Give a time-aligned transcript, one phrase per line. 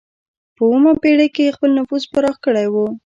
[0.55, 2.75] په اوومه پېړۍ کې یې خپل نفوذ پراخ کړی و.